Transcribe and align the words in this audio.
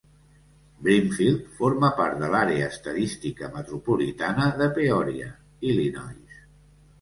Brimfield 0.85 1.51
forma 1.59 1.91
part 1.99 2.17
de 2.23 2.29
l'àrea 2.35 2.69
estadística 2.77 3.51
metropolitana 3.59 4.49
de 4.63 4.71
Peoria, 4.79 5.31
Illinois. 5.73 6.43